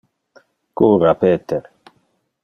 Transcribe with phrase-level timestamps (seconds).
[0.77, 1.63] Cura Peter.